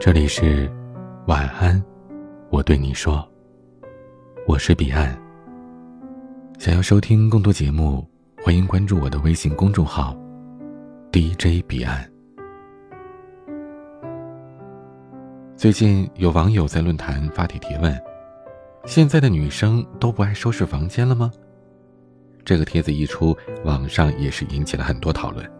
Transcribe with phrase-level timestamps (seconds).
[0.00, 0.66] 这里是
[1.26, 1.78] 晚安，
[2.48, 3.22] 我对你说，
[4.46, 5.14] 我是彼岸。
[6.58, 8.08] 想要收听更多节目，
[8.42, 10.16] 欢迎关注我的微信公众号
[11.12, 12.10] DJ 彼岸。
[15.54, 17.94] 最近有网友在论坛发帖提问：
[18.86, 21.30] 现在的女生都不爱收拾房间了吗？
[22.42, 23.36] 这个帖子一出，
[23.66, 25.59] 网上也是引起了很多讨论。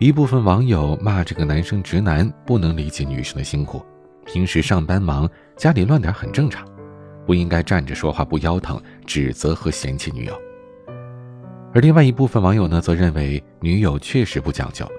[0.00, 3.84] 一部分网友骂这个男生直男不能理解女生的辛苦，
[4.24, 6.66] 平时上班忙，家里乱点很正常，
[7.26, 10.32] 不应该站着说话不腰疼，指责和嫌弃女友。
[11.74, 14.90] 而另外一部分网友呢，则认为女友确实不讲究，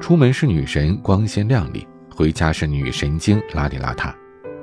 [0.00, 4.12] 出门是女神光鲜亮丽，回家是女神经邋里邋遢，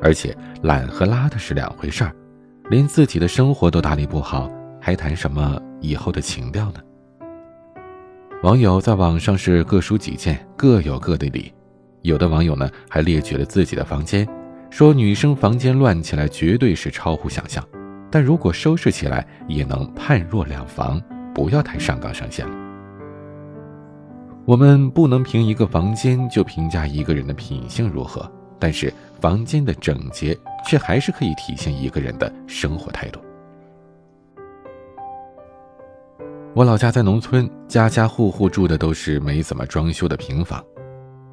[0.01, 2.13] 而且懒和邋遢是两回事儿，
[2.69, 6.81] 连自己的生活都打理不好，还谈什么以后的情调呢？
[8.43, 11.51] 网友在网上是各抒己见，各有各的理。
[12.03, 14.27] 有的网友呢还列举了自己的房间，
[14.69, 17.67] 说女生房间乱起来绝对是超乎想象，
[18.11, 21.01] 但如果收拾起来也能判若两房，
[21.33, 22.55] 不要太上纲上线了。
[24.45, 33.19] 我们不能凭一个房间就评价一个人的品性如何，但是房间的整洁却还是可以体现一个人的生活态度。
[36.57, 40.59] 我老家在农村，家家户户住的都是没怎么装修的平房，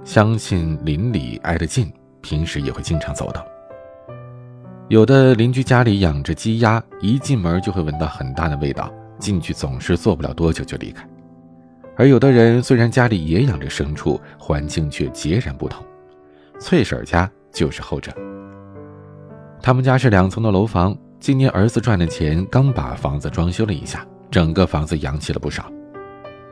[0.05, 3.43] 相信邻里挨得近，平时也会经常走动。
[4.91, 11.09] 有的邻居家里养着鸡鸭，一进门就会闻到很大的味道，进去总是坐不了多久就离开。
[11.97, 15.83] 而有的人虽然家里也养着牲畜，环境却截然不同。
[16.61, 18.13] 翠婶家就是后者。
[19.63, 24.07] 他们家是两层的楼房，今年儿子赚的钱刚把房子装修了一下。
[24.35, 25.71] 整个房子洋气了不少，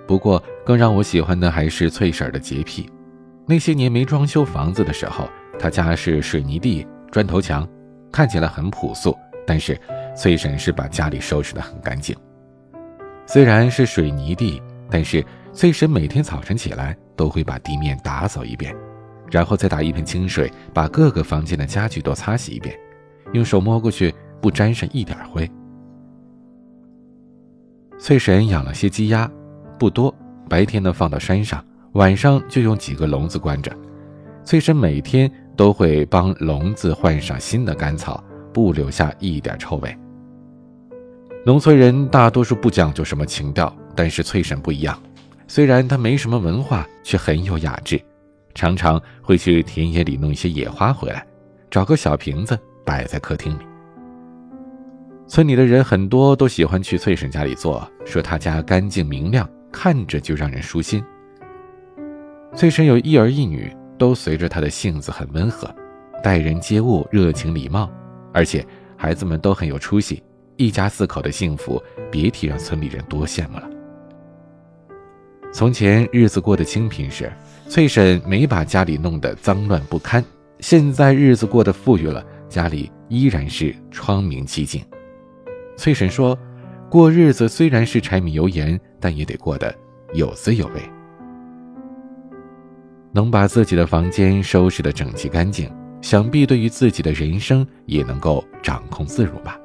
[0.07, 2.89] 不过更让我喜欢的还是翠婶的洁癖。
[3.45, 7.69] 那些年没装修房子的时候，她家是水泥地、砖头墙，
[8.13, 9.19] 看起来很朴素。
[9.45, 9.77] 但是
[10.17, 12.15] 翠婶是把家里收拾得很干净。
[13.27, 18.73] 虽然是水泥地，但是翠婶每天早晨起来都会把地面打扫一遍，
[19.29, 22.79] 然后再打一盆清水，把各个房间的家具都擦洗一遍，
[23.33, 25.51] 用手摸过去不沾上一点灰。
[28.03, 29.31] 翠婶养了些鸡鸭，
[29.79, 30.13] 不多，
[30.49, 33.73] 白天呢放到山上，晚上就用几个笼子关着。
[34.45, 38.21] 翠婶每天都会帮笼子换上新的干草，
[38.53, 39.97] 不留下一点臭味。
[41.47, 45.01] 农村人大多数不讲究什么情调，但是翠婶不一样，
[45.47, 48.03] 虽然她没什么文化，却很有雅致，
[48.53, 51.25] 常常会去田野里弄一些野花回来，
[51.71, 53.63] 找个小瓶子摆在客厅里。
[55.33, 61.03] 村里的人很多都喜欢去翠婶家里坐，说她家干净明亮，看着就让人舒心。
[62.55, 65.75] 翠婶有一儿一女，都随着她的性子很温和，
[66.23, 67.91] 待人接物热情礼貌，
[68.31, 68.63] 而且
[68.95, 70.23] 孩子们都很有出息，
[70.59, 73.67] 一家四口的幸福，别提让村里人多羡慕了。
[75.51, 77.33] 从前日子过得清贫时，
[77.71, 80.23] 翠婶没把家里弄得脏乱不堪，
[80.61, 84.85] 现在日子过得富裕了，家里依然是窗明几净。
[85.77, 86.39] 翠婶说
[86.91, 89.75] ：“过日子虽然是柴米油盐，但也得过得
[90.13, 90.83] 有滋有味。
[93.13, 99.59] 能把自己的房间收拾得整齐干净，想必对于自己的人生也能够掌控自如吧。”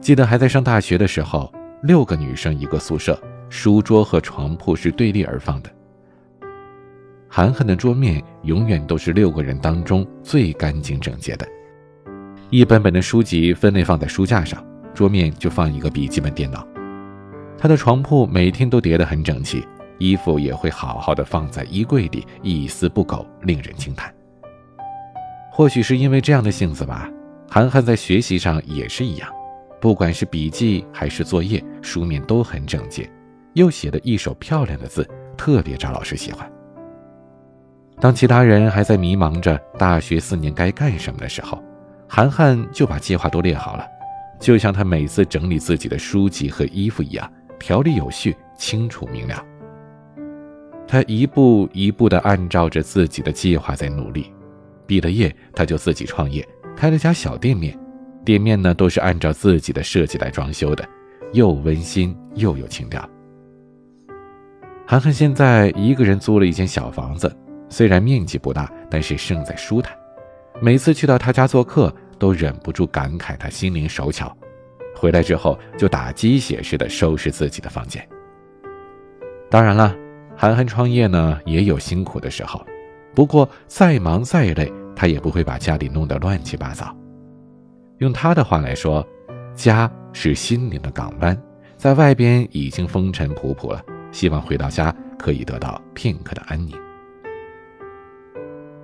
[0.00, 1.52] 记得还在上大学的时候，
[1.82, 3.16] 六个女生一个宿舍，
[3.48, 5.70] 书桌和床铺是对立而放的。
[7.28, 11.46] 涵涵的桌面永远都是六个人当中最干净整洁的。
[12.52, 16.68] 一本本的书籍分类放在书架上，桌面就放一个笔记本电脑。
[17.56, 24.12] 他的床铺每天都叠得很整齐，衣服也会好好的放在衣柜里，一丝不苟，令人惊叹。
[25.50, 27.10] 或许是因为这样的性子吧，
[27.48, 29.26] 涵涵在学习上也是一样，
[29.80, 33.10] 不管是笔记还是作业，书面都很整洁，
[33.54, 35.08] 又写的一手漂亮的字，
[35.38, 36.46] 特别招老师喜欢。
[37.98, 41.58] 当其他人还在迷茫着大学四年该干什么的时候，
[42.14, 43.86] 涵涵就把计划都列好了，
[44.38, 49.42] 就像他每次整理自己的书籍和衣服一样，条理有序、清楚明了。
[50.86, 54.30] 他一步一步地按照着自己的计划在努力。
[54.86, 57.74] 毕了业，他就自己创业，开了家小店面，
[58.26, 60.86] 店面呢都是按照自己的设计来装修的，
[61.32, 63.08] 又温馨又有情调。
[64.86, 67.34] 涵涵现在一个人租了一间小房子，
[67.70, 69.96] 虽然面积不大，但是胜在舒坦。
[70.60, 71.94] 每次去到他家做客。
[72.18, 74.32] 都忍不住感慨他心灵手巧，
[74.94, 78.08] 回来之后就打鸡血似的收拾自己的房间。
[79.50, 79.92] 当然了，
[80.36, 82.64] 涵涵创业呢也有辛苦的时候，
[83.12, 86.96] 不过再忙再累，他也不会把家里弄得乱七八糟。
[87.98, 89.04] 用他的话来说，
[89.56, 91.36] 家是心灵的港湾，
[91.76, 96.81] 在外边已经风尘仆仆了，希望回到家可以得到片刻的安宁。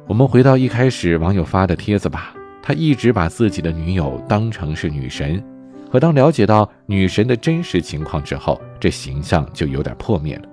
[0.09, 2.33] 我们回到一开始网友发的帖子吧，
[2.63, 5.45] 他一直把自己的女友当成是女神，
[5.93, 10.49] 可当了解到女神的真实情况之后，这形象就有点破灭了。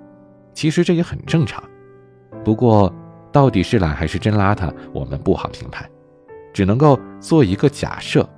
[0.52, 1.64] 其实这也很正常，
[2.44, 2.94] 不过
[3.32, 5.88] 到底是懒还是真邋遢，我们不好评判，
[6.52, 8.28] 只能够做一个假设：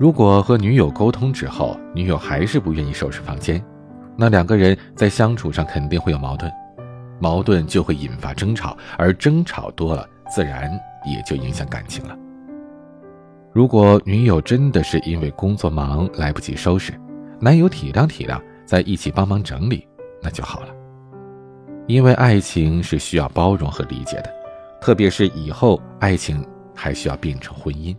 [0.00, 3.64] 如果和女友沟通之后，女友还是不愿意收拾房间，
[4.16, 6.50] 那两个人在相处上肯定会有矛盾。
[7.18, 10.70] 矛盾就会引发争吵，而争吵多了，自然
[11.04, 12.16] 也就影响感情了。
[13.52, 16.92] 如果女友真的是因为工作忙来不及收拾，
[17.40, 19.86] 男友体谅体谅，在一起帮忙整理，
[20.22, 20.68] 那就好了。
[21.86, 24.30] 因为爱情是需要包容和理解的，
[24.80, 27.96] 特别是以后爱情还需要变成婚姻。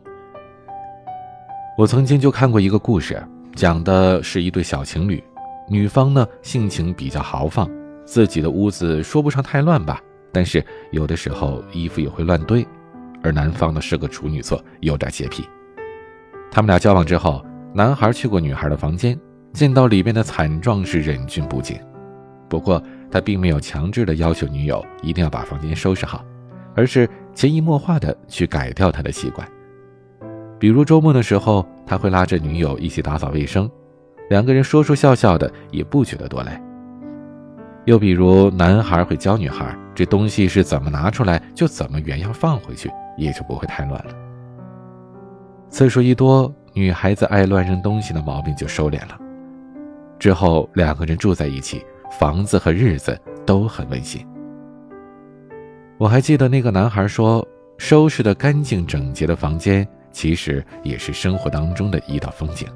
[1.77, 3.21] 我曾经就看过一个故事，
[3.55, 5.23] 讲的是一对小情侣，
[5.67, 7.69] 女方呢性情比较豪放。
[8.09, 10.01] 自己的屋子说不上太乱吧，
[10.31, 12.65] 但是有的时候衣服也会乱堆，
[13.21, 15.47] 而男方呢是个处女座，有点洁癖。
[16.49, 19.15] 他们俩交往之后，男孩去过女孩的房间，
[19.53, 21.79] 见到里面的惨状是忍俊不禁。
[22.49, 26.25] 不过他并没有强制的要求女友一定要把房间收拾好，
[26.75, 29.47] 而是潜移默化的去改掉他的习惯。
[30.57, 33.69] 比如周末的时候，他会拉着女友一起打扫卫生，
[34.31, 36.49] 两个人说说笑笑的，也不觉得多累。
[37.89, 42.87] 又比如，男孩会教女孩这东西是怎么拿出来，就怎么原样放回去，
[43.17, 44.13] 也就不会太乱了。
[45.71, 49.17] 次数一多，女孩子爱乱扔东西的毛病就收敛了。
[50.19, 54.23] 之后两个人住在一起，房子和日子都很温馨。
[55.97, 57.43] 我还记得那个男孩说
[57.79, 62.67] ：“收拾的干净整洁的房间，其实也是生活当中的一道风景。”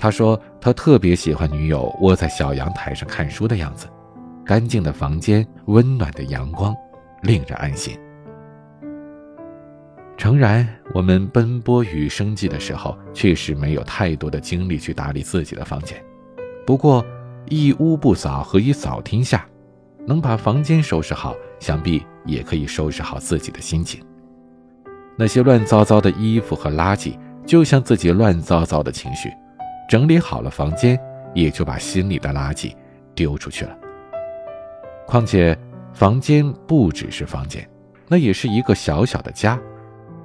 [0.00, 3.86] 他说：“他特别喜欢女友窝在小阳台上看书的样子，
[4.46, 6.74] 干净的房间，温暖的阳光，
[7.20, 7.94] 令人安心。”
[10.16, 16.02] 诚然，我们奔波于生计的时候，确实没有太多的精力去打理自己的房间。
[16.66, 17.04] 不过，
[17.50, 19.46] 一屋不扫，何以扫天下？
[20.06, 24.02] 能把房间收拾好，想必也可以收拾好自己的心情。
[25.18, 29.30] 那些乱糟糟的衣服和垃圾，就像自己乱糟糟的情绪。
[29.90, 30.96] 整理好了房间，
[31.34, 32.72] 也就把心里的垃圾
[33.12, 33.76] 丢出去了。
[35.04, 35.58] 况且，
[35.92, 37.68] 房间不只是房间，
[38.06, 39.60] 那也是一个小小的家。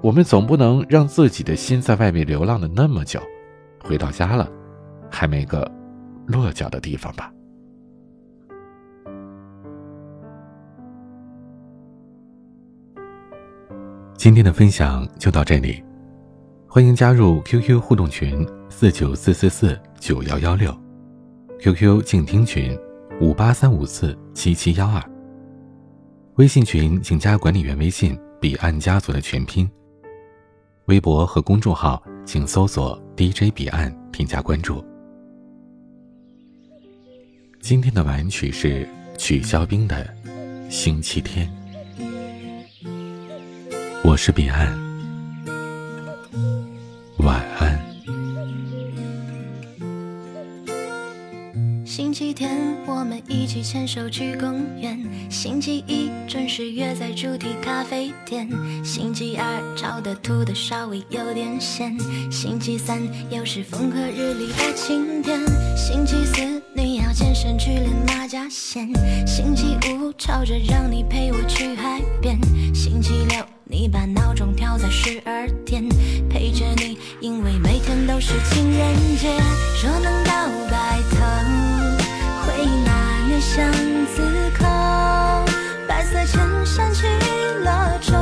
[0.02, 3.20] 我们总不能让自己的心在外面流浪的那么久，
[3.84, 4.48] 回到家了，
[5.10, 5.68] 还没个
[6.28, 7.34] 落脚的地方吧？
[14.16, 15.84] 今天的分享就到这里。
[16.68, 18.46] 欢迎加入 QQ 互动群
[18.78, 20.70] 四九四四四九幺幺六
[21.62, 22.78] ，QQ 静听群
[23.22, 25.02] 五八三五四七七幺二。
[26.36, 29.66] 微信群请加管理员微信“彼岸家族”的全拼。
[30.88, 34.84] 微博和公众号请搜索 “DJ 彼岸”添加关注。
[37.62, 38.86] 今天的晚曲是
[39.18, 40.06] 曲肖冰的
[40.70, 41.50] 《星期天》。
[44.04, 44.85] 我是彼岸。
[51.96, 55.00] 星期天，我们一起牵手去公园。
[55.30, 58.50] 星期一，准时约在主题咖啡店。
[58.84, 61.98] 星期二，吵得吐的稍微有点咸。
[62.30, 65.40] 星期三，又是风和日丽的晴天。
[65.78, 68.90] 星期四，你要健身去练马甲线。
[69.26, 72.38] 星期五，吵着让你陪我去海边。
[72.74, 73.42] 星期六。
[73.68, 75.88] 你把闹钟调在十二点，
[76.30, 79.30] 陪着你，因为每天都是情人节。
[79.82, 80.32] 若能倒
[80.70, 81.18] 白头，
[83.56, 83.72] 巷
[84.08, 84.22] 子
[84.60, 84.66] 口，
[85.88, 87.08] 白色衬衫起
[87.64, 88.15] 了皱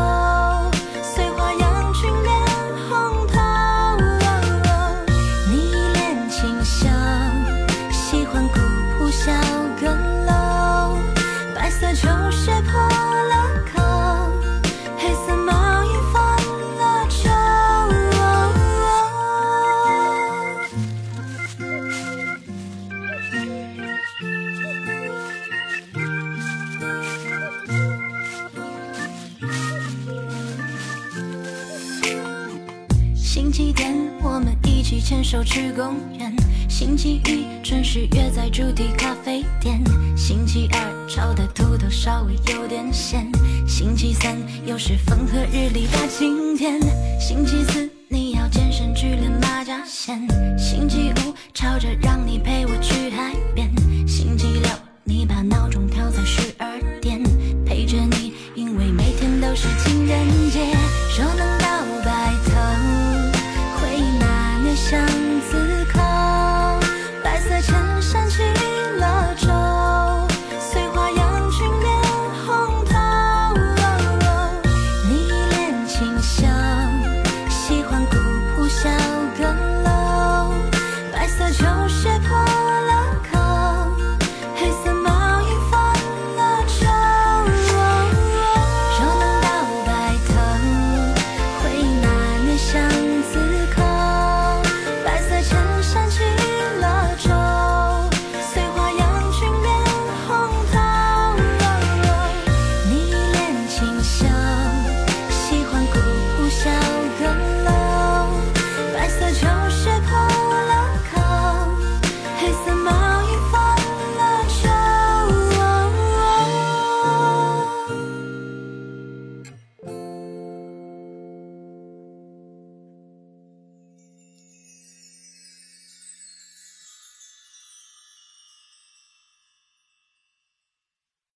[35.03, 36.33] 牵手去公园。
[36.69, 39.83] 星期一准时约在主题咖啡店。
[40.15, 43.29] 星期二炒的土豆稍微有点咸。
[43.67, 46.79] 星期三又是风和日丽大晴天。
[47.19, 50.25] 星期四你要健身去练马甲线。
[50.57, 53.52] 星期五吵着让你陪我去海边。